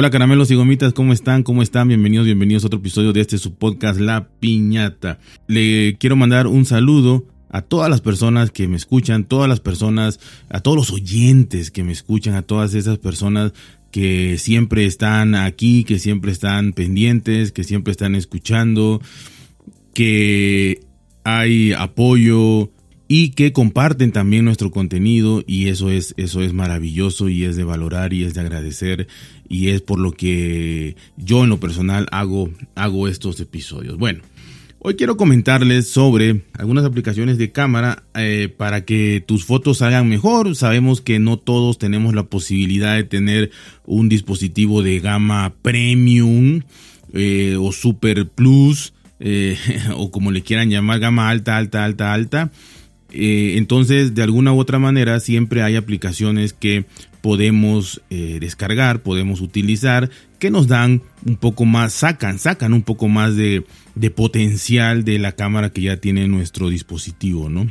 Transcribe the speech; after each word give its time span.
Hola 0.00 0.08
caramelos 0.08 0.50
y 0.50 0.54
gomitas, 0.54 0.94
¿cómo 0.94 1.12
están? 1.12 1.42
¿Cómo 1.42 1.60
están? 1.60 1.88
Bienvenidos, 1.88 2.24
bienvenidos 2.24 2.64
a 2.64 2.68
otro 2.68 2.78
episodio 2.78 3.12
de 3.12 3.20
este 3.20 3.36
su 3.36 3.56
podcast 3.56 4.00
La 4.00 4.30
Piñata. 4.40 5.18
Le 5.46 5.98
quiero 5.98 6.16
mandar 6.16 6.46
un 6.46 6.64
saludo 6.64 7.26
a 7.50 7.60
todas 7.60 7.90
las 7.90 8.00
personas 8.00 8.50
que 8.50 8.66
me 8.66 8.78
escuchan, 8.78 9.24
todas 9.24 9.46
las 9.46 9.60
personas, 9.60 10.18
a 10.48 10.60
todos 10.60 10.78
los 10.78 10.90
oyentes 10.90 11.70
que 11.70 11.84
me 11.84 11.92
escuchan, 11.92 12.34
a 12.34 12.40
todas 12.40 12.72
esas 12.72 12.96
personas 12.96 13.52
que 13.90 14.38
siempre 14.38 14.86
están 14.86 15.34
aquí, 15.34 15.84
que 15.84 15.98
siempre 15.98 16.32
están 16.32 16.72
pendientes, 16.72 17.52
que 17.52 17.62
siempre 17.62 17.90
están 17.90 18.14
escuchando, 18.14 19.02
que 19.92 20.80
hay 21.24 21.74
apoyo 21.74 22.70
y 23.12 23.30
que 23.30 23.52
comparten 23.52 24.12
también 24.12 24.44
nuestro 24.44 24.70
contenido 24.70 25.42
y 25.44 25.66
eso 25.66 25.90
es 25.90 26.14
eso 26.16 26.42
es 26.42 26.52
maravilloso 26.52 27.28
y 27.28 27.42
es 27.42 27.56
de 27.56 27.64
valorar 27.64 28.12
y 28.12 28.22
es 28.22 28.34
de 28.34 28.40
agradecer 28.40 29.08
y 29.48 29.70
es 29.70 29.80
por 29.80 29.98
lo 29.98 30.12
que 30.12 30.94
yo 31.16 31.42
en 31.42 31.50
lo 31.50 31.58
personal 31.58 32.06
hago 32.12 32.50
hago 32.76 33.08
estos 33.08 33.40
episodios. 33.40 33.98
Bueno, 33.98 34.22
Hoy 34.82 34.94
quiero 34.94 35.18
comentarles 35.18 35.90
sobre 35.90 36.40
algunas 36.54 36.86
aplicaciones 36.86 37.36
de 37.36 37.52
cámara 37.52 38.04
eh, 38.14 38.48
para 38.56 38.86
que 38.86 39.22
tus 39.26 39.44
fotos 39.44 39.78
salgan 39.78 40.08
mejor. 40.08 40.56
Sabemos 40.56 41.02
que 41.02 41.18
no 41.18 41.36
todos 41.36 41.76
tenemos 41.76 42.14
la 42.14 42.22
posibilidad 42.22 42.94
de 42.94 43.04
tener 43.04 43.50
un 43.84 44.08
dispositivo 44.08 44.82
de 44.82 44.98
gama 45.00 45.52
premium 45.60 46.62
eh, 47.12 47.56
o 47.60 47.72
super 47.72 48.26
plus 48.26 48.94
eh, 49.18 49.58
o 49.96 50.10
como 50.10 50.30
le 50.30 50.40
quieran 50.40 50.70
llamar, 50.70 50.98
gama 50.98 51.28
alta, 51.28 51.58
alta, 51.58 51.84
alta, 51.84 52.14
alta. 52.14 52.50
Entonces, 53.12 54.14
de 54.14 54.22
alguna 54.22 54.52
u 54.52 54.58
otra 54.58 54.78
manera, 54.78 55.18
siempre 55.20 55.62
hay 55.62 55.76
aplicaciones 55.76 56.52
que 56.52 56.84
podemos 57.20 58.00
descargar, 58.08 59.02
podemos 59.02 59.40
utilizar, 59.40 60.10
que 60.38 60.50
nos 60.50 60.68
dan 60.68 61.02
un 61.26 61.36
poco 61.36 61.64
más, 61.64 61.92
sacan, 61.92 62.38
sacan 62.38 62.72
un 62.72 62.82
poco 62.82 63.08
más 63.08 63.36
de, 63.36 63.64
de 63.94 64.10
potencial 64.10 65.04
de 65.04 65.18
la 65.18 65.32
cámara 65.32 65.70
que 65.70 65.82
ya 65.82 65.98
tiene 65.98 66.28
nuestro 66.28 66.70
dispositivo, 66.70 67.48
¿no? 67.50 67.68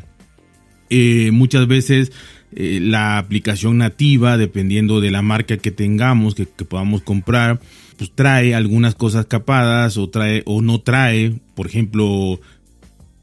Eh, 0.89 1.29
muchas 1.31 1.67
veces 1.67 2.11
eh, 2.55 2.79
la 2.81 3.17
aplicación 3.17 3.77
nativa, 3.77 4.37
dependiendo 4.37 5.01
de 5.01 5.11
la 5.11 5.21
marca 5.21 5.57
que 5.57 5.71
tengamos, 5.71 6.35
que, 6.35 6.45
podamos 6.45 7.01
comprar, 7.01 7.59
pues 7.97 8.11
trae 8.13 8.55
algunas 8.55 8.95
cosas 8.95 9.27
capadas 9.27 9.97
o 9.97 10.09
trae 10.09 10.41
o 10.45 10.61
no 10.61 10.81
trae, 10.81 11.39
por 11.53 11.67
ejemplo, 11.67 12.39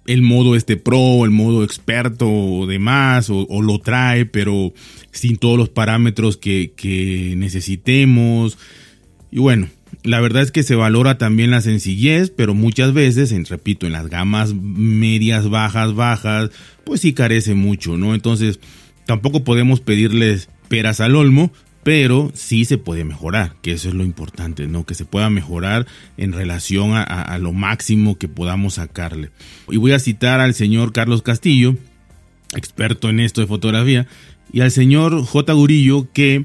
el 0.06 0.22
modo 0.22 0.56
este 0.56 0.76
pro, 0.76 1.24
el 1.24 1.30
modo 1.30 1.64
experto 1.64 2.28
o 2.28 2.66
demás, 2.66 3.30
o, 3.30 3.46
o 3.48 3.62
lo 3.62 3.78
trae, 3.80 4.26
pero 4.26 4.72
sin 5.16 5.36
todos 5.36 5.58
los 5.58 5.68
parámetros 5.68 6.36
que, 6.36 7.34
necesitemos. 7.36 8.58
Y 9.30 9.38
bueno, 9.38 9.68
la 10.02 10.20
verdad 10.20 10.42
es 10.42 10.52
que 10.52 10.62
se 10.62 10.74
valora 10.74 11.18
también 11.18 11.50
la 11.50 11.60
sencillez, 11.60 12.30
pero 12.30 12.54
muchas 12.54 12.92
veces, 12.92 13.32
repito, 13.48 13.86
en 13.86 13.92
las 13.92 14.08
gamas 14.08 14.54
medias, 14.54 15.48
bajas, 15.48 15.94
bajas, 15.94 16.50
pues 16.84 17.00
sí 17.00 17.12
carece 17.12 17.54
mucho, 17.54 17.96
¿no? 17.96 18.14
Entonces, 18.14 18.60
tampoco 19.06 19.42
podemos 19.42 19.80
pedirles 19.80 20.48
peras 20.68 21.00
al 21.00 21.16
olmo, 21.16 21.52
pero 21.86 22.32
sí 22.34 22.64
se 22.64 22.78
puede 22.78 23.04
mejorar, 23.04 23.54
que 23.62 23.70
eso 23.70 23.88
es 23.88 23.94
lo 23.94 24.02
importante, 24.02 24.66
¿no? 24.66 24.84
Que 24.84 24.96
se 24.96 25.04
pueda 25.04 25.30
mejorar 25.30 25.86
en 26.16 26.32
relación 26.32 26.94
a, 26.94 27.38
lo 27.38 27.52
máximo 27.52 28.18
que 28.18 28.26
podamos 28.26 28.74
sacarle. 28.74 29.30
Y 29.70 29.76
voy 29.76 29.92
a 29.92 30.00
citar 30.00 30.40
al 30.40 30.54
señor 30.54 30.92
Carlos 30.92 31.22
Castillo, 31.22 31.76
experto 32.56 33.08
en 33.08 33.20
esto 33.20 33.40
de 33.40 33.46
fotografía, 33.46 34.08
y 34.52 34.62
al 34.62 34.72
señor 34.72 35.24
J. 35.24 35.52
Gurillo, 35.52 36.08
que 36.12 36.44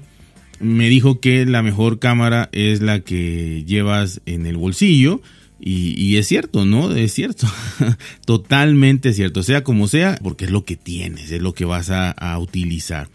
me 0.59 0.89
dijo 0.89 1.19
que 1.19 1.44
la 1.47 1.64
mejor 1.64 1.97
cámara 1.97 2.47
es 2.52 2.84
la 2.84 3.00
que 3.00 3.64
llevas 3.66 4.22
en 4.28 4.45
el 4.45 4.58
bolsillo. 4.58 5.23
Y, 5.59 6.17
es 6.17 6.28
cierto, 6.28 6.66
¿no? 6.66 6.95
Es 6.95 7.14
cierto. 7.14 7.47
Totalmente 8.28 9.12
cierto. 9.14 9.42
Sea 9.42 9.64
como 9.64 9.88
sea, 9.88 10.19
porque 10.22 10.46
es 10.46 10.51
lo 10.51 10.66
que 10.66 10.75
tienes, 10.75 11.31
es 11.31 11.41
lo 11.41 11.56
que 11.56 11.66
vas 11.66 11.90
a, 11.90 12.38
utilizar. 12.38 13.09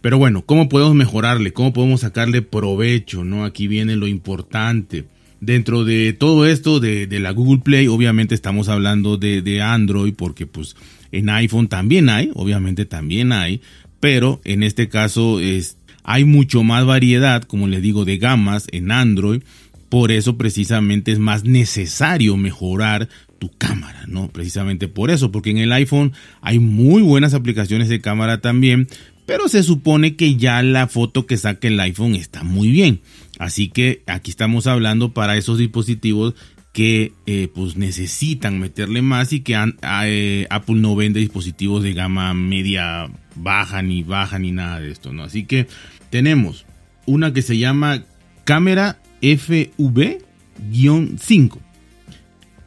Pero 0.00 0.18
bueno, 0.18 0.42
¿cómo 0.44 0.68
podemos 0.68 0.94
mejorarle? 0.94 1.52
¿Cómo 1.52 1.72
podemos 1.72 2.00
sacarle 2.00 2.42
provecho? 2.42 3.24
¿No? 3.24 3.44
Aquí 3.44 3.68
viene 3.68 3.96
lo 3.96 4.06
importante. 4.06 5.04
Dentro 5.40 5.84
de 5.84 6.12
todo 6.12 6.46
esto 6.46 6.80
de, 6.80 7.06
la 7.20 7.30
Google 7.30 7.62
Play, 7.62 7.86
obviamente 7.86 8.34
estamos 8.34 8.68
hablando 8.68 9.16
de, 9.16 9.42
de 9.42 9.62
Android, 9.62 10.14
porque 10.14 10.46
pues 10.46 10.74
en 11.12 11.30
iPhone 11.30 11.68
también 11.68 12.08
hay, 12.08 12.30
obviamente 12.34 12.84
también 12.84 13.32
hay, 13.32 13.60
pero 14.00 14.40
en 14.44 14.62
este 14.62 14.88
caso 14.88 15.40
es, 15.40 15.78
hay 16.02 16.24
mucho 16.24 16.62
más 16.62 16.84
variedad, 16.84 17.42
como 17.42 17.68
les 17.68 17.82
digo, 17.82 18.04
de 18.04 18.18
gamas 18.18 18.66
en 18.72 18.90
Android. 18.90 19.42
Por 19.88 20.12
eso 20.12 20.36
precisamente 20.36 21.12
es 21.12 21.18
más 21.18 21.44
necesario 21.44 22.36
mejorar 22.36 23.08
tu 23.38 23.50
cámara, 23.56 24.04
¿no? 24.06 24.28
Precisamente 24.28 24.88
por 24.88 25.10
eso, 25.10 25.32
porque 25.32 25.50
en 25.50 25.58
el 25.58 25.72
iPhone 25.72 26.12
hay 26.40 26.58
muy 26.58 27.02
buenas 27.02 27.34
aplicaciones 27.34 27.88
de 27.88 28.00
cámara 28.00 28.40
también, 28.40 28.88
pero 29.28 29.46
se 29.46 29.62
supone 29.62 30.16
que 30.16 30.34
ya 30.36 30.62
la 30.62 30.88
foto 30.88 31.26
que 31.26 31.36
saque 31.36 31.68
el 31.68 31.78
iPhone 31.80 32.14
está 32.14 32.44
muy 32.44 32.70
bien. 32.70 33.02
Así 33.38 33.68
que 33.68 34.02
aquí 34.06 34.30
estamos 34.30 34.66
hablando 34.66 35.12
para 35.12 35.36
esos 35.36 35.58
dispositivos 35.58 36.34
que 36.72 37.12
eh, 37.26 37.50
pues 37.54 37.76
necesitan 37.76 38.58
meterle 38.58 39.02
más 39.02 39.34
y 39.34 39.40
que 39.40 39.54
eh, 39.82 40.46
Apple 40.48 40.76
no 40.76 40.96
vende 40.96 41.20
dispositivos 41.20 41.82
de 41.82 41.92
gama 41.92 42.32
media 42.32 43.10
baja 43.34 43.82
ni 43.82 44.02
baja 44.02 44.38
ni 44.38 44.50
nada 44.50 44.80
de 44.80 44.92
esto, 44.92 45.12
¿no? 45.12 45.24
Así 45.24 45.44
que 45.44 45.66
tenemos 46.08 46.64
una 47.04 47.34
que 47.34 47.42
se 47.42 47.58
llama 47.58 48.04
cámara 48.44 48.98
FV-5. 49.20 51.58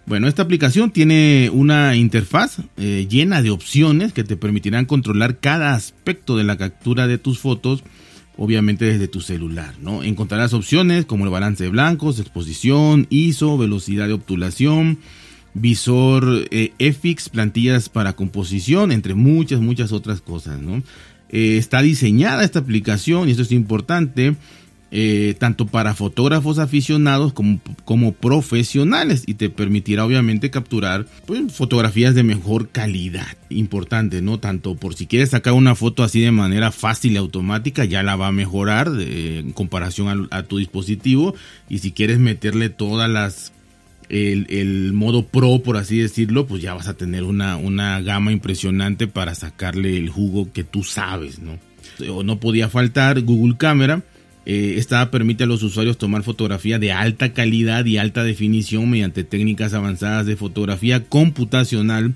Bueno, 0.06 0.28
esta 0.28 0.42
aplicación 0.42 0.92
tiene 0.92 1.50
una 1.54 1.96
interfaz 1.96 2.60
eh, 2.78 3.08
llena 3.10 3.42
de 3.42 3.52
opciones 3.52 4.14
que 4.14 4.24
te 4.24 4.36
permitirán 4.36 4.86
controlar 4.86 5.40
cada 5.40 5.74
aspecto 5.74 6.38
de 6.38 6.44
la 6.44 6.58
captura 6.58 7.08
de 7.08 7.18
tus 7.18 7.40
fotos, 7.40 7.84
obviamente 8.36 8.86
desde 8.86 9.08
tu 9.08 9.22
celular, 9.22 9.76
¿no? 9.80 10.04
Encontrarás 10.04 10.54
opciones 10.54 11.06
como 11.06 11.26
el 11.26 11.32
balance 11.32 11.64
de 11.64 11.70
blancos, 11.70 12.20
exposición, 12.20 13.08
ISO, 13.10 13.58
velocidad 13.58 14.08
de 14.08 14.14
obtulación, 14.14 14.98
visor 15.54 16.48
eh, 16.50 16.74
plantillas 17.32 17.90
para 17.90 18.14
composición, 18.14 18.92
entre 18.92 19.14
muchas, 19.14 19.60
muchas 19.60 19.92
otras 19.92 20.22
cosas, 20.22 20.60
¿no? 20.60 20.82
Eh, 21.30 21.58
está 21.58 21.82
diseñada 21.82 22.44
esta 22.44 22.60
aplicación, 22.60 23.28
y 23.28 23.32
esto 23.32 23.44
es 23.44 23.52
importante, 23.52 24.36
eh, 24.92 25.36
tanto 25.40 25.68
para 25.68 25.96
fotógrafos 25.96 26.60
aficionados 26.60 27.32
como, 27.34 27.60
como, 27.86 28.12
profesionales 28.12 29.24
y 29.26 29.36
te 29.36 29.50
permitirá 29.50 30.06
obviamente 30.06 30.50
capturar 30.50 31.06
pues, 31.26 31.52
fotografías 31.54 32.14
de 32.14 32.24
mejor 32.24 32.70
calidad. 32.70 33.38
Importante, 33.50 34.22
¿no? 34.22 34.40
Tanto 34.40 34.76
por 34.76 34.94
si 34.96 35.08
quieres 35.08 35.30
sacar 35.30 35.54
una 35.54 35.76
foto 35.76 36.04
así 36.04 36.20
de 36.20 36.32
manera 36.32 36.72
fácil 36.72 37.14
y 37.14 37.18
automática, 37.18 37.86
ya 37.86 38.04
la 38.04 38.16
va 38.16 38.28
a 38.28 38.32
mejorar 38.32 38.92
en 39.00 39.52
comparación 39.54 40.28
a 40.30 40.44
tu 40.44 40.58
dispositivo. 40.58 41.36
Y 41.70 41.80
si 41.80 41.92
quieres 41.92 42.20
meterle 42.20 42.70
todas 42.70 43.10
las 43.10 43.54
el, 44.12 44.94
modo 44.94 45.26
pro, 45.26 45.60
por 45.60 45.78
así 45.78 46.00
decirlo, 46.00 46.46
pues 46.46 46.62
ya 46.62 46.74
vas 46.74 46.88
a 46.88 46.96
tener 46.96 47.24
una, 47.24 47.58
una 47.58 48.02
gama 48.02 48.32
impresionante 48.32 49.08
para 49.08 49.36
sacarle 49.36 49.98
el 49.98 50.10
jugo 50.10 50.52
que 50.52 50.64
tú 50.64 50.84
sabes, 50.84 51.40
¿no? 51.40 51.58
O 52.10 52.24
no 52.24 52.40
podía 52.40 52.68
faltar 52.70 53.22
Google 53.22 53.58
Cámara. 53.58 54.04
Eh, 54.46 54.76
esta 54.78 55.12
permite 55.12 55.44
a 55.44 55.48
los 55.48 55.62
usuarios 55.62 55.98
tomar 55.98 56.24
fotografía 56.24 56.80
de 56.80 56.92
alta 56.92 57.34
calidad 57.34 57.86
y 57.86 57.98
alta 57.98 58.24
definición 58.24 58.90
mediante 58.90 59.24
técnicas 59.24 59.74
avanzadas 59.74 60.26
de 60.26 60.36
fotografía 60.36 61.04
computacional. 61.06 62.16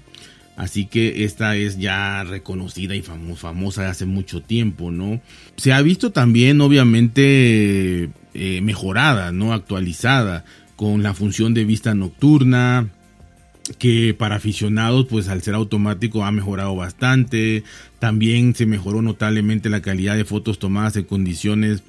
Así 0.55 0.85
que 0.85 1.25
esta 1.25 1.55
es 1.57 1.77
ya 1.77 2.23
reconocida 2.23 2.95
y 2.95 3.01
famosa 3.01 3.89
hace 3.89 4.05
mucho 4.05 4.41
tiempo, 4.41 4.89
¿no? 4.89 5.21
Se 5.57 5.73
ha 5.73 5.81
visto 5.81 6.11
también, 6.11 6.61
obviamente, 6.61 8.09
eh, 8.33 8.61
mejorada, 8.61 9.33
¿no? 9.33 9.51
Actualizada 9.53 10.45
con 10.77 11.03
la 11.03 11.13
función 11.13 11.53
de 11.53 11.65
vista 11.65 11.93
nocturna, 11.93 12.87
que 13.79 14.13
para 14.13 14.35
aficionados, 14.35 15.07
pues 15.09 15.27
al 15.27 15.41
ser 15.41 15.55
automático 15.55 16.23
ha 16.23 16.31
mejorado 16.31 16.75
bastante. 16.75 17.63
También 17.99 18.55
se 18.55 18.65
mejoró 18.65 19.01
notablemente 19.01 19.69
la 19.69 19.81
calidad 19.81 20.15
de 20.15 20.25
fotos 20.25 20.57
tomadas 20.57 20.95
en 20.95 21.03
condiciones 21.03 21.83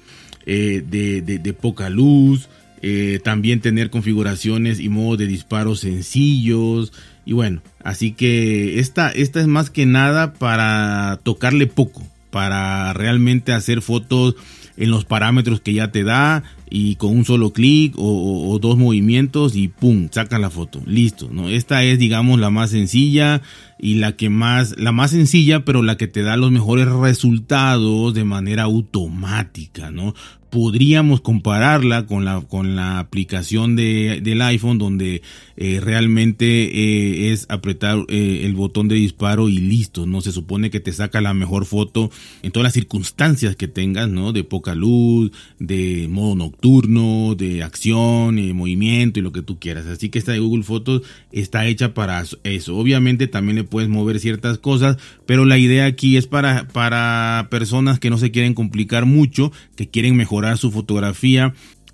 eh, 0.49 0.81
de, 0.87 1.53
poca 1.53 1.89
luz. 1.89 2.47
Eh, 2.81 3.19
también 3.23 3.59
tener 3.59 3.89
configuraciones 3.89 4.79
y 4.79 4.87
modos 4.87 5.19
de 5.19 5.27
disparo 5.27 5.75
sencillos. 5.75 6.93
Y 7.25 7.33
bueno, 7.33 7.61
así 7.83 8.13
que 8.13 8.79
esta, 8.79 9.09
esta 9.09 9.41
es 9.41 9.47
más 9.47 9.69
que 9.69 9.85
nada 9.85 10.33
para 10.33 11.19
tocarle 11.23 11.67
poco, 11.67 12.01
para 12.31 12.93
realmente 12.93 13.51
hacer 13.51 13.81
fotos 13.81 14.35
en 14.77 14.89
los 14.89 15.03
parámetros 15.03 15.59
que 15.59 15.73
ya 15.73 15.91
te 15.91 16.03
da, 16.03 16.43
y 16.69 16.95
con 16.95 17.15
un 17.15 17.25
solo 17.25 17.53
clic 17.53 17.93
o, 17.97 18.57
dos 18.59 18.77
movimientos 18.77 19.55
y 19.55 19.67
pum, 19.67 20.09
saca 20.11 20.39
la 20.39 20.49
foto, 20.49 20.81
listo, 20.85 21.29
¿no? 21.31 21.49
Esta 21.49 21.83
es, 21.83 21.99
digamos, 21.99 22.39
la 22.39 22.49
más 22.49 22.71
sencilla 22.71 23.41
y 23.79 23.95
la 23.95 24.15
que 24.15 24.29
más, 24.29 24.75
la 24.77 24.91
más 24.91 25.11
sencilla, 25.11 25.63
pero 25.63 25.83
la 25.83 25.97
que 25.97 26.07
te 26.07 26.23
da 26.23 26.37
los 26.37 26.51
mejores 26.51 26.87
resultados 26.87 28.13
de 28.13 28.23
manera 28.23 28.63
automática, 28.63 29.91
¿no? 29.91 30.13
podríamos 30.49 31.21
compararla 31.21 32.05
con 32.05 32.25
la, 32.25 32.41
con 32.41 32.75
la 32.75 32.99
aplicación 32.99 33.75
de, 33.75 34.21
del 34.23 34.41
iPhone 34.41 34.77
donde 34.77 35.21
eh, 35.57 35.79
realmente 35.81 36.45
eh, 36.45 37.31
es 37.31 37.45
apretar 37.49 37.99
eh, 38.07 38.41
el 38.43 38.53
botón 38.53 38.87
de 38.87 38.95
disparo 38.95 39.49
y 39.49 39.57
listo, 39.57 40.05
¿no? 40.05 40.21
Se 40.21 40.31
supone 40.31 40.69
que 40.69 40.79
te 40.79 40.93
saca 40.93 41.21
la 41.21 41.33
mejor 41.33 41.65
foto 41.65 42.11
en 42.43 42.51
todas 42.51 42.65
las 42.65 42.73
circunstancias 42.73 43.55
que 43.55 43.67
tengas, 43.67 44.09
¿no? 44.09 44.33
De 44.33 44.43
poca 44.43 44.73
luz, 44.75 45.31
de 45.59 46.07
modo 46.09 46.35
nocturno, 46.35 46.56
de 46.61 47.63
acción, 47.63 48.35
movimiento 48.55 49.19
y 49.19 49.21
lo 49.21 49.31
que 49.31 49.41
tú 49.41 49.57
quieras. 49.59 49.85
Así 49.85 50.09
que 50.09 50.19
esta 50.19 50.33
de 50.33 50.39
Google 50.39 50.63
Fotos 50.63 51.03
está 51.31 51.65
hecha 51.65 51.93
para 51.93 52.23
eso. 52.43 52.75
Obviamente 52.75 53.27
también 53.27 53.55
le 53.55 53.63
puedes 53.63 53.89
mover 53.89 54.19
ciertas 54.19 54.57
cosas, 54.57 54.97
pero 55.25 55.45
la 55.45 55.57
idea 55.57 55.85
aquí 55.85 56.17
es 56.17 56.27
para, 56.27 56.67
para 56.67 57.47
personas 57.49 57.99
que 57.99 58.09
no 58.09 58.17
se 58.17 58.31
quieren 58.31 58.53
complicar 58.53 59.05
mucho, 59.05 59.51
que 59.75 59.89
quieren 59.89 60.17
mejorar 60.17 60.57
su 60.57 60.71
fotografía, 60.71 61.53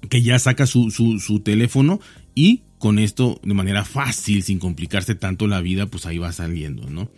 que 0.09 0.21
ya 0.21 0.39
saca 0.39 0.65
su, 0.65 0.89
su, 0.91 1.39
teléfono 1.41 1.99
y 2.33 2.63
con 2.79 2.99
esto 2.99 3.39
de 3.43 3.53
manera 3.53 3.85
fácil, 3.85 4.43
sin 4.43 4.59
complicarse 4.59 5.13
tanto 5.13 5.47
la 5.47 5.61
vida, 5.61 5.85
pues 5.85 6.05
ahí 6.05 6.17
va 6.17 6.31
saliendo, 6.31 6.89
¿no? 6.89 7.09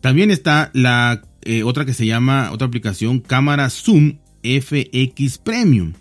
También 0.00 0.30
está 0.30 0.70
la 0.74 1.22
eh, 1.42 1.62
otra 1.62 1.84
que 1.84 1.94
se 1.94 2.04
llama, 2.04 2.50
otra 2.52 2.66
aplicación, 2.66 3.20
cámara 3.20 3.70
Zoom 3.70 4.18
FX 4.42 5.38
Premium. 5.38 5.92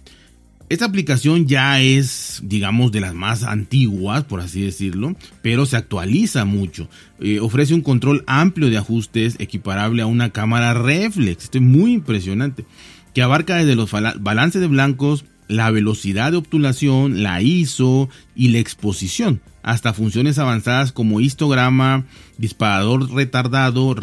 Esta 0.67 0.85
aplicación 0.85 1.45
ya 1.45 1.79
es, 1.79 2.41
digamos, 2.43 2.91
de 2.91 2.99
las 2.99 3.13
más 3.13 3.43
antiguas, 3.43 4.23
por 4.23 4.41
así 4.41 4.61
decirlo, 4.61 5.15
pero 5.43 5.67
se 5.67 5.77
actualiza 5.77 6.43
mucho. 6.43 6.89
Eh, 7.19 7.39
ofrece 7.39 7.75
un 7.75 7.81
control 7.81 8.23
amplio 8.25 8.71
de 8.71 8.77
ajustes 8.77 9.35
equiparable 9.37 10.01
a 10.01 10.07
una 10.07 10.31
cámara 10.31 10.73
reflex. 10.73 11.43
Esto 11.43 11.59
es 11.59 11.63
muy 11.63 11.93
impresionante 11.93 12.65
que 13.13 13.21
abarca 13.21 13.57
desde 13.57 13.75
los 13.75 13.91
balances 14.19 14.59
de 14.59 14.67
blancos, 14.67 15.23
la 15.47 15.71
velocidad 15.71 16.31
de 16.31 16.37
obtulación, 16.37 17.23
la 17.23 17.41
ISO 17.41 18.09
y 18.35 18.49
la 18.49 18.59
exposición, 18.59 19.41
hasta 19.63 19.93
funciones 19.93 20.39
avanzadas 20.39 20.91
como 20.91 21.21
histograma, 21.21 22.05
disparador 22.37 23.11
retardado, 23.11 23.95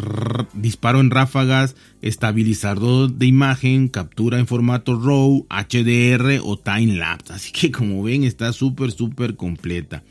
disparo 0.53 0.99
en 0.99 1.09
ráfagas, 1.09 1.75
estabilizador 2.01 3.13
de 3.13 3.25
imagen, 3.27 3.87
captura 3.87 4.39
en 4.39 4.47
formato 4.47 4.99
RAW, 4.99 5.45
HDR 5.49 6.39
o 6.43 6.57
time 6.57 6.95
lapse. 6.95 7.33
Así 7.33 7.51
que 7.51 7.71
como 7.71 8.03
ven 8.03 8.23
está 8.23 8.51
súper 8.53 8.91
súper 8.91 9.35
completa. 9.35 10.03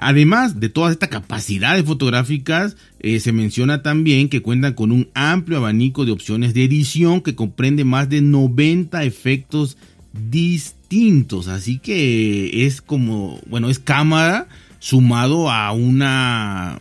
Además 0.00 0.60
de 0.60 0.68
toda 0.68 0.92
esta 0.92 1.08
capacidad 1.08 1.74
de 1.74 1.82
fotográficas, 1.82 2.76
eh, 3.00 3.18
se 3.18 3.32
menciona 3.32 3.82
también 3.82 4.28
que 4.28 4.42
cuentan 4.42 4.74
con 4.74 4.92
un 4.92 5.08
amplio 5.12 5.58
abanico 5.58 6.04
de 6.04 6.12
opciones 6.12 6.54
de 6.54 6.62
edición 6.62 7.20
que 7.20 7.34
comprende 7.34 7.84
más 7.84 8.08
de 8.08 8.22
90 8.22 9.02
efectos 9.02 9.76
distintos. 10.12 11.48
Así 11.48 11.78
que 11.78 12.66
es 12.66 12.82
como, 12.82 13.40
bueno, 13.48 13.70
es 13.70 13.78
cámara 13.78 14.48
sumado 14.78 15.50
a 15.50 15.72
una, 15.72 16.80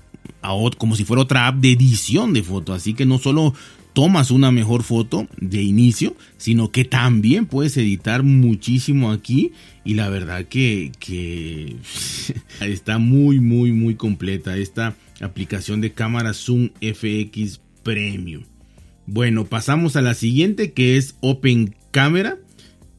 como 0.77 0.95
si 0.95 1.03
fuera 1.03 1.23
otra 1.23 1.47
app 1.47 1.57
de 1.57 1.71
edición 1.71 2.33
de 2.33 2.43
fotos. 2.43 2.75
Así 2.75 2.93
que 2.93 3.05
no 3.05 3.17
solo 3.17 3.53
tomas 3.97 4.29
una 4.29 4.51
mejor 4.51 4.83
foto 4.83 5.27
de 5.41 5.63
inicio, 5.63 6.15
sino 6.37 6.71
que 6.71 6.85
también 6.85 7.47
puedes 7.47 7.75
editar 7.77 8.21
muchísimo 8.21 9.11
aquí 9.11 9.53
y 9.83 9.95
la 9.95 10.07
verdad 10.09 10.45
que, 10.45 10.91
está 12.61 12.99
muy 12.99 13.39
muy 13.39 13.71
muy 13.71 13.95
completa 13.95 14.55
esta 14.55 14.95
aplicación 15.19 15.81
de 15.81 15.93
cámara 15.93 16.35
Zoom 16.35 16.69
FX 16.79 17.59
Premium. 17.81 18.43
Bueno, 19.07 19.45
pasamos 19.45 19.95
a 19.95 20.01
la 20.01 20.13
siguiente 20.13 20.73
que 20.73 20.97
es 20.97 21.15
Open 21.21 21.73
Camera. 21.89 22.37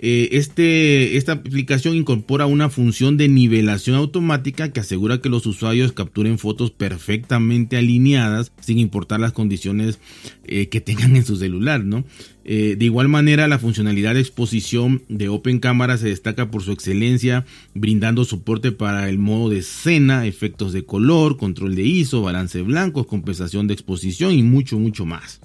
Eh, 0.01 0.29
este, 0.33 1.17
esta 1.17 1.33
aplicación 1.33 1.97
incorpora 1.97 2.47
una 2.47 2.71
función 2.71 3.17
de 3.17 3.29
nivelación 3.29 3.97
automática 3.97 4.71
que 4.71 4.81
asegura 4.81 5.21
que 5.21 5.29
los 5.29 5.45
usuarios 5.47 5.93
capturen 5.93 6.39
fotos 6.39 6.71
perfectamente 6.71 7.77
alineadas 7.77 8.53
sin 8.61 8.79
importar 8.79 9.19
las 9.19 9.33
condiciones 9.33 9.99
eh, 10.45 10.69
que 10.69 10.81
tengan 10.81 11.17
en 11.17 11.25
su 11.25 11.37
celular, 11.37 11.85
¿no? 11.85 12.05
Eh, 12.51 12.77
de 12.79 12.85
igual 12.87 13.09
manera, 13.09 13.47
la 13.49 13.59
funcionalidad 13.59 14.15
de 14.15 14.21
exposición 14.21 15.03
de 15.09 15.29
Open 15.29 15.59
Camera 15.59 15.99
se 15.99 16.09
destaca 16.09 16.51
por 16.51 16.63
su 16.63 16.73
excelencia, 16.73 17.45
brindando 17.75 18.25
soporte 18.25 18.73
para 18.73 19.11
el 19.11 19.19
modo 19.19 19.51
de 19.51 19.59
escena, 19.59 20.27
efectos 20.27 20.73
de 20.73 20.85
color, 20.85 21.37
control 21.37 21.75
de 21.75 21.83
ISO, 21.83 22.23
balance 22.23 22.63
blanco, 22.63 23.07
compensación 23.07 23.67
de 23.67 23.75
exposición 23.75 24.33
y 24.33 24.43
mucho, 24.43 24.79
mucho 24.79 25.05
más. 25.05 25.41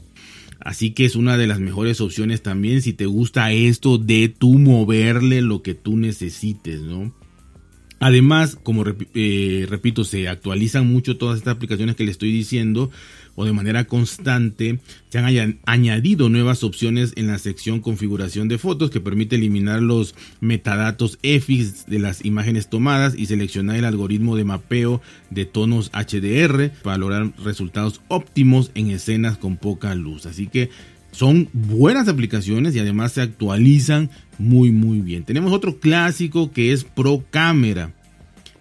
Así 0.60 0.92
que 0.92 1.06
es 1.06 1.16
una 1.16 1.38
de 1.38 1.48
las 1.48 1.60
mejores 1.60 2.02
opciones 2.02 2.42
también 2.42 2.82
si 2.82 2.94
te 2.94 3.06
gusta 3.06 3.52
esto 3.52 3.98
de 3.98 4.30
tú 4.30 4.60
moverle 4.60 5.42
lo 5.42 5.62
que 5.62 5.74
tú 5.74 5.98
necesites, 5.98 6.82
¿no? 6.82 7.14
Además, 8.04 8.58
como 8.62 8.84
eh, 9.14 9.66
repito, 9.70 10.04
se 10.04 10.28
actualizan 10.28 10.86
mucho 10.86 11.16
todas 11.16 11.38
estas 11.38 11.56
aplicaciones 11.56 11.96
que 11.96 12.04
le 12.04 12.12
estoy 12.12 12.34
diciendo 12.34 12.92
o 13.36 13.46
de 13.46 13.54
manera 13.54 13.86
constante. 13.86 14.80
Se 15.08 15.20
han 15.20 15.60
añadido 15.66 16.28
nuevas 16.28 16.66
opciones 16.66 17.14
en 17.16 17.28
la 17.28 17.38
sección 17.38 17.80
configuración 17.80 18.50
de 18.50 18.58
fotos 18.58 18.90
que 18.90 19.00
permite 19.00 19.38
eliminar 19.38 19.82
los 19.82 20.16
metadatos 20.42 21.18
EFIX 21.24 21.86
de 21.86 22.00
las 22.00 22.26
imágenes 22.26 22.70
tomadas 22.70 23.16
y 23.18 23.28
seleccionar 23.28 23.78
el 23.78 23.86
algoritmo 23.86 24.36
de 24.36 24.44
mapeo 24.44 25.02
de 25.30 25.46
tonos 25.46 25.90
HDR 25.94 26.72
para 26.84 26.98
lograr 26.98 27.32
resultados 27.42 28.02
óptimos 28.10 28.72
en 28.76 28.92
escenas 28.92 29.38
con 29.38 29.56
poca 29.56 29.96
luz. 29.96 30.26
Así 30.26 30.48
que 30.48 30.70
son 31.14 31.48
buenas 31.54 32.08
aplicaciones 32.08 32.76
y 32.76 32.80
además 32.80 33.14
se 33.14 33.22
actualizan 33.22 34.10
muy 34.38 34.72
muy 34.72 35.02
bien. 35.02 35.24
Tenemos 35.24 35.52
otro 35.54 35.80
clásico 35.80 36.52
que 36.52 36.72
es 36.72 36.84
Pro 36.84 37.24
Cámara. 37.30 37.92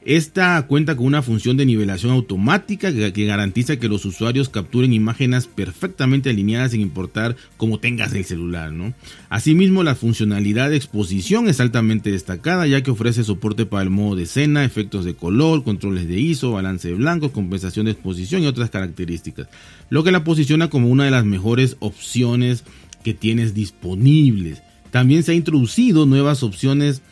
Esta 0.05 0.61
cuenta 0.67 0.97
con 0.97 1.07
una 1.07 1.23
función 1.23 1.57
de 1.57 1.65
nivelación 1.65 2.11
automática 2.11 2.93
que, 2.93 3.25
garantiza 3.25 3.77
que 3.77 3.87
los 3.87 4.05
usuarios 4.05 4.49
capturen 4.49 4.93
imágenes 4.93 5.47
perfectamente 5.47 6.31
alineadas 6.31 6.73
sin 6.73 6.81
importar 6.81 7.37
cómo 7.57 7.79
tengas 7.79 8.13
el 8.13 8.25
celular. 8.25 8.73
¿no? 8.73 8.95
Asimismo, 9.29 9.85
la 9.85 9.95
funcionalidad 9.95 10.71
de 10.71 10.77
exposición 10.77 11.49
es 11.49 11.61
altamente 11.61 12.11
destacada 12.11 12.67
ya 12.67 12.83
que 12.83 12.91
ofrece 12.91 13.23
soporte 13.23 13.65
para 13.65 13.85
el 13.85 13.91
modo 13.91 14.17
de 14.17 14.25
escena, 14.25 14.65
efectos 14.65 15.05
de 15.05 15.15
color, 15.15 15.63
controles 15.63 16.09
de 16.09 16.19
ISO, 16.19 16.51
balance 16.51 16.89
de 16.89 16.95
blancos, 16.95 17.31
compensación 17.31 17.87
de 17.87 17.93
exposición 17.93 18.43
y 18.43 18.49
otras 18.49 18.71
características, 18.71 19.47
lo 19.89 20.03
que 20.03 20.11
la 20.11 20.25
posiciona 20.25 20.69
como 20.69 20.89
una 20.89 21.05
de 21.05 21.13
las 21.13 21.25
mejores 21.25 21.77
opciones 21.79 22.65
que 23.05 23.15
tienes 23.15 23.55
disponibles. 23.55 24.63
También 24.93 25.25
se 25.25 25.33
ha 25.33 25.35
introducido 25.35 26.07
nuevas 26.07 26.45
opciones 26.45 27.03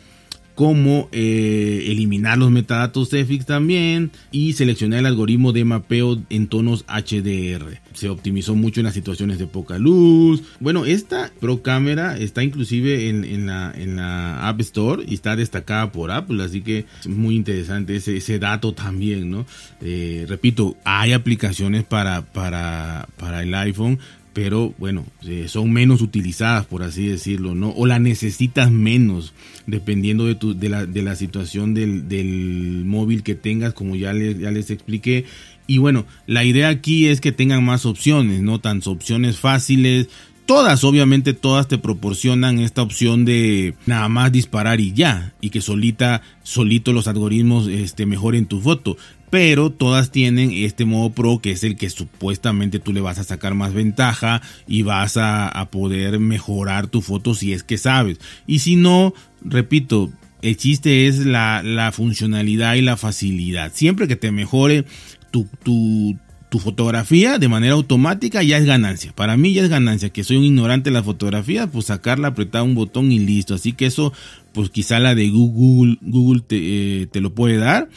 como 0.55 1.09
eh, 1.11 1.85
eliminar 1.87 2.37
los 2.37 2.51
metadatos 2.51 3.09
CFX 3.09 3.47
también 3.47 4.11
y 4.31 4.53
seleccionar 4.53 4.99
el 4.99 5.05
algoritmo 5.07 5.53
de 5.53 5.65
mapeo 5.65 6.21
en 6.29 6.47
tonos 6.47 6.85
HDR. 6.87 7.79
Se 7.93 8.09
optimizó 8.09 8.53
mucho 8.53 8.79
en 8.79 8.85
las 8.85 8.93
situaciones 8.93 9.39
de 9.39 9.47
poca 9.47 9.79
luz. 9.79 10.43
Bueno, 10.59 10.85
esta 10.85 11.31
Pro 11.39 11.63
Cámara 11.63 12.15
está 12.15 12.43
inclusive 12.43 13.09
en, 13.09 13.47
la, 13.47 13.73
en 13.75 13.95
la 13.95 14.47
App 14.47 14.59
Store 14.61 15.03
y 15.07 15.15
está 15.15 15.35
destacada 15.35 15.91
por 15.91 16.11
Apple, 16.11 16.43
así 16.43 16.61
que 16.61 16.85
es 16.99 17.07
muy 17.07 17.35
interesante 17.35 17.95
ese, 17.95 18.17
ese 18.17 18.37
dato 18.37 18.73
también, 18.73 19.31
¿no? 19.31 19.47
Eh, 19.81 20.25
repito, 20.29 20.77
hay 20.83 21.13
aplicaciones 21.13 21.85
para, 21.85 22.21
para, 22.21 23.07
para 23.17 23.41
el 23.41 23.53
iPhone, 23.55 23.97
pero 24.33 24.73
bueno, 24.77 25.05
eh, 25.23 25.45
son 25.47 25.71
menos 25.73 26.01
utilizadas, 26.01 26.65
por 26.65 26.83
así 26.83 27.07
decirlo, 27.07 27.53
¿no? 27.53 27.71
O 27.71 27.85
la 27.85 27.99
necesitas 27.99 28.71
menos, 28.71 29.33
dependiendo 29.67 30.25
de, 30.25 30.35
tu, 30.35 30.57
de, 30.57 30.69
la, 30.69 30.85
de 30.85 31.01
la 31.01 31.15
situación 31.15 31.73
del, 31.73 32.07
del, 32.07 32.83
móvil 32.85 33.23
que 33.23 33.35
tengas, 33.35 33.73
como 33.73 33.95
ya 33.95 34.13
les, 34.13 34.39
ya 34.39 34.51
les 34.51 34.71
expliqué. 34.71 35.25
Y 35.67 35.79
bueno, 35.79 36.05
la 36.27 36.43
idea 36.45 36.69
aquí 36.69 37.07
es 37.07 37.19
que 37.19 37.31
tengan 37.31 37.63
más 37.63 37.85
opciones, 37.85 38.41
¿no? 38.41 38.59
Tan 38.59 38.81
opciones 38.85 39.37
fáciles, 39.37 40.07
todas, 40.45 40.83
obviamente 40.83 41.33
todas 41.33 41.67
te 41.67 41.77
proporcionan 41.77 42.59
esta 42.59 42.81
opción 42.81 43.25
de 43.25 43.75
nada 43.85 44.09
más 44.09 44.31
disparar 44.31 44.79
y 44.79 44.93
ya, 44.93 45.33
y 45.41 45.49
que 45.49 45.61
solita, 45.61 46.21
solito 46.43 46.93
los 46.93 47.07
algoritmos 47.07 47.67
este, 47.67 48.05
mejoren 48.05 48.45
tu 48.45 48.61
foto 48.61 48.97
pero 49.31 49.71
todas 49.71 50.11
tienen 50.11 50.51
este 50.51 50.85
modo 50.85 51.09
pro 51.09 51.39
que 51.39 51.51
es 51.51 51.63
el 51.63 51.77
que 51.77 51.89
supuestamente 51.89 52.79
tú 52.79 52.93
le 52.93 53.01
vas 53.01 53.17
a 53.17 53.23
sacar 53.23 53.55
más 53.55 53.73
ventaja 53.73 54.41
y 54.67 54.83
vas 54.83 55.17
a, 55.17 55.69
poder 55.71 56.19
mejorar 56.19 56.87
tu 56.87 57.01
foto 57.01 57.33
si 57.33 57.53
es 57.53 57.63
que 57.63 57.77
sabes. 57.77 58.19
Y 58.45 58.59
si 58.59 58.75
no, 58.75 59.13
repito, 59.41 60.11
el 60.41 60.57
chiste 60.57 61.07
es 61.07 61.19
la, 61.19 61.91
funcionalidad 61.93 62.75
y 62.75 62.81
la 62.81 62.97
facilidad. 62.97 63.71
Siempre 63.73 64.09
que 64.09 64.17
te 64.17 64.31
mejore 64.33 64.83
tu, 65.31 65.47
tu 65.63 66.17
fotografía 66.59 67.37
de 67.39 67.47
manera 67.47 67.73
automática 67.73 68.43
ya 68.43 68.57
es 68.57 68.65
ganancia. 68.65 69.13
Para 69.15 69.37
mí 69.37 69.53
ya 69.53 69.63
es 69.63 69.69
ganancia, 69.69 70.09
que 70.09 70.23
soy 70.23 70.37
un 70.37 70.43
ignorante 70.43 70.89
de 70.89 70.93
la 70.93 71.03
fotografía, 71.03 71.67
pues 71.67 71.85
sacarla, 71.85 72.29
apretar 72.29 72.63
un 72.63 72.75
botón 72.75 73.11
y 73.11 73.19
listo. 73.19 73.55
Así 73.55 73.73
que 73.73 73.85
eso, 73.85 74.11
pues 74.53 74.69
quizá 74.69 74.99
la 74.99 75.15
de 75.15 75.29
Google, 75.29 75.97
Google 76.01 76.41
te, 76.41 76.57
eh, 77.01 77.07
te 77.07 77.21
lo 77.21 77.33
puede 77.33 77.57
dar 77.57 77.89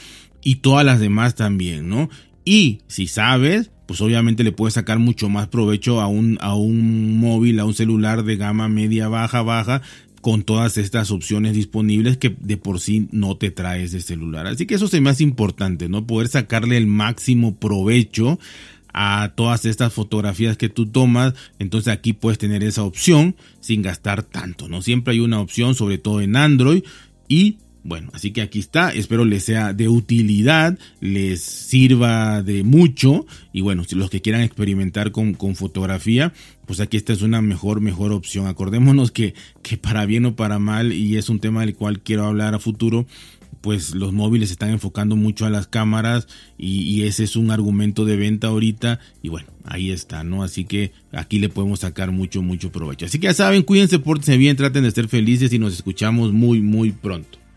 y 0.43 0.57
todas 0.57 0.85
las 0.85 1.01
demás 1.01 1.35
también, 1.35 1.89
¿no? 1.89 2.09
Y 2.45 2.81
si 2.87 3.07
sabes, 3.07 3.71
pues 3.87 4.01
obviamente 4.01 4.45
le 4.45 4.53
puedes 4.53 4.75
sacar 4.75 4.99
mucho 4.99 5.29
más 5.29 5.49
provecho 5.49 6.01
a 6.01 6.07
un, 6.07 6.39
a 6.41 6.55
un 6.55 7.19
móvil, 7.19 7.59
a 7.59 7.65
un 7.65 7.75
celular 7.75 8.23
de 8.23 8.37
gama 8.37 8.69
media, 8.69 9.09
baja, 9.09 9.43
baja, 9.43 9.83
con 10.25 10.43
todas 10.43 10.79
estas 10.79 11.11
opciones 11.11 11.53
disponibles 11.53 12.17
que 12.17 12.35
de 12.41 12.57
por 12.57 12.81
sí 12.81 13.09
no 13.13 13.37
te 13.37 13.51
trae 13.51 13.85
ese 13.85 14.01
celular. 14.01 14.47
Así 14.47 14.65
que 14.65 14.77
eso 14.77 14.87
es 14.87 15.01
más 15.03 15.21
importante, 15.21 15.87
¿no? 15.91 16.07
Poder 16.07 16.29
sacarle 16.29 16.79
el 16.79 16.87
máximo 16.87 17.57
provecho 17.57 18.39
a 18.95 19.33
todas 19.35 19.67
estas 19.67 19.93
fotografías 19.93 20.57
que 20.57 20.71
tú 20.71 20.87
tomas, 20.87 21.35
entonces 21.59 21.93
aquí 21.93 22.15
puedes 22.15 22.39
tener 22.39 22.65
esa 22.65 22.85
opción 22.85 23.37
sin 23.61 23.83
gastar 23.83 24.23
tanto, 24.23 24.67
¿no? 24.67 24.81
Siempre 24.81 25.13
hay 25.13 25.21
una 25.21 25.41
opción, 25.41 25.75
sobre 25.75 25.99
todo 25.99 26.23
en 26.23 26.37
Android, 26.37 26.85
y 27.29 27.59
bueno, 27.85 28.09
así 28.15 28.33
que 28.33 28.41
aquí 28.41 28.59
está, 28.59 28.91
espero 28.93 29.27
les 29.27 29.45
sea 29.45 29.75
de 29.75 29.89
utilidad, 29.89 30.79
les 31.01 31.43
sirva 31.43 32.43
de 32.43 32.65
mucho 32.65 33.27
y 33.53 33.61
bueno, 33.61 33.85
si 33.85 33.95
los 33.95 34.09
que 34.09 34.23
quieran 34.23 34.41
experimentar 34.41 35.13
con, 35.13 35.35
con 35.35 35.55
fotografía, 35.55 36.33
pues 36.67 36.81
aquí 36.81 36.97
esta 36.97 37.13
es 37.13 37.21
una 37.21 37.43
mejor, 37.43 37.83
mejor 37.83 38.13
opción. 38.13 38.47
Acordémonos 38.47 39.11
que, 39.11 39.35
que 39.63 39.77
para 39.77 40.07
bien 40.07 40.25
o 40.25 40.35
para 40.35 40.59
mal, 40.59 40.95
y 40.95 41.19
es 41.19 41.29
un 41.29 41.41
tema 41.41 41.61
del 41.61 41.75
cual 41.75 42.01
quiero 42.01 42.25
hablar 42.25 42.55
a 42.55 42.59
futuro, 42.59 43.07
pues 43.61 43.95
los 43.95 44.15
móviles 44.15 44.51
están 44.51 44.71
enfocando 44.71 45.15
mucho 45.15 45.45
a 45.45 45.51
las 45.51 45.67
cámaras 45.67 46.27
y, 46.57 46.83
y, 46.83 47.05
ese 47.05 47.25
es 47.25 47.37
un 47.37 47.51
argumento 47.51 48.07
de 48.07 48.17
venta 48.17 48.49
ahorita 48.49 48.99
y 49.23 49.29
bueno, 49.29 49.49
ahí 49.65 49.91
está, 49.91 50.25
¿no? 50.25 50.43
Así 50.43 50.65
que 50.65 50.93
aquí 51.13 51.39
le 51.39 51.51
podemos 51.51 51.81
sacar 51.81 52.13
mucho, 52.13 52.41
mucho 52.41 52.73
provecho. 52.73 53.05
Así 53.05 53.19
que 53.19 53.27
ya 53.27 53.35
saben, 53.35 53.63
cuídense, 53.63 53.99
pórtense 53.99 54.39
bien, 54.39 54.57
traten 54.57 54.85
de 54.85 54.91
ser 54.91 55.09
felices 55.09 55.53
y 55.53 55.59
nos 55.59 55.75
escuchamos 55.75 56.33
muy, 56.33 56.63
muy 56.63 56.93
pronto. 56.93 57.44